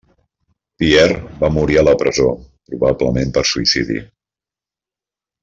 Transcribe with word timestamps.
Pier 0.83 1.11
va 1.43 1.49
morir 1.57 1.77
a 1.81 1.83
la 1.89 1.93
presó, 1.99 2.25
probablement 2.71 3.35
per 3.37 3.45
suïcidi. 3.51 4.01